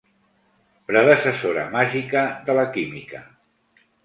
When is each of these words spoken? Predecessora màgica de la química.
Predecessora 0.91 1.67
màgica 1.77 2.25
de 2.49 2.57
la 2.61 2.65
química. 2.79 3.23